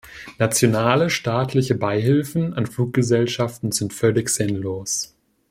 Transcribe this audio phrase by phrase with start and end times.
[0.39, 5.15] Nationale staatliche Beihilfen an Fluggesellschaften sind völlig sinnlos.